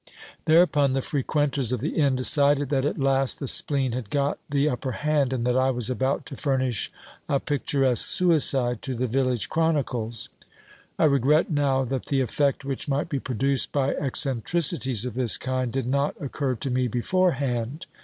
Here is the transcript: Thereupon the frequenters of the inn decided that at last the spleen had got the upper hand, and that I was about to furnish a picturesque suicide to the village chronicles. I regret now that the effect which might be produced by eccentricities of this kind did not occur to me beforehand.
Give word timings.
Thereupon 0.45 0.93
the 0.93 1.01
frequenters 1.03 1.71
of 1.71 1.79
the 1.79 1.89
inn 1.95 2.15
decided 2.15 2.69
that 2.69 2.85
at 2.85 2.97
last 2.97 3.39
the 3.39 3.47
spleen 3.47 3.91
had 3.91 4.09
got 4.09 4.39
the 4.49 4.67
upper 4.67 4.93
hand, 4.93 5.31
and 5.31 5.45
that 5.45 5.55
I 5.55 5.69
was 5.69 5.91
about 5.91 6.25
to 6.25 6.35
furnish 6.35 6.91
a 7.29 7.39
picturesque 7.39 8.03
suicide 8.07 8.81
to 8.81 8.95
the 8.95 9.05
village 9.05 9.47
chronicles. 9.47 10.29
I 10.97 11.05
regret 11.05 11.51
now 11.51 11.85
that 11.85 12.07
the 12.07 12.21
effect 12.21 12.65
which 12.65 12.87
might 12.87 13.09
be 13.09 13.19
produced 13.19 13.71
by 13.71 13.93
eccentricities 13.93 15.05
of 15.05 15.13
this 15.13 15.37
kind 15.37 15.71
did 15.71 15.85
not 15.85 16.19
occur 16.19 16.55
to 16.55 16.71
me 16.71 16.87
beforehand. 16.87 17.85